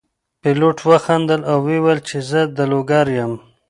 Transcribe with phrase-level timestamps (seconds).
[0.41, 3.33] پیلوټ وخندل او وویل چې زه د لوګر یم.